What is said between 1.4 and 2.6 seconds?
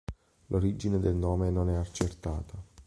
non è accertata.